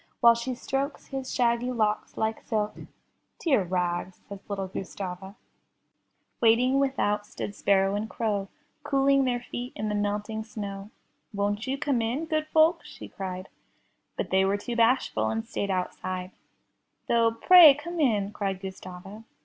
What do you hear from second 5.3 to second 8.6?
169 MY BOOK HOUSE Waiting without stood sparrow and crow,